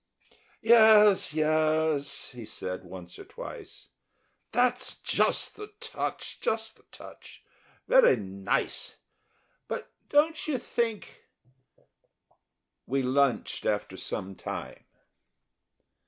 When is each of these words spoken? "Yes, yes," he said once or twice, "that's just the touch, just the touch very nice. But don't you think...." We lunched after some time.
"Yes, 0.63 1.31
yes," 1.31 2.31
he 2.31 2.43
said 2.43 2.83
once 2.85 3.19
or 3.19 3.23
twice, 3.23 3.89
"that's 4.51 4.99
just 4.99 5.55
the 5.57 5.75
touch, 5.79 6.39
just 6.41 6.75
the 6.77 6.83
touch 6.91 7.43
very 7.87 8.15
nice. 8.15 8.97
But 9.67 9.91
don't 10.09 10.47
you 10.47 10.57
think...." 10.57 11.27
We 12.87 13.03
lunched 13.03 13.63
after 13.67 13.95
some 13.95 14.33
time. 14.33 14.85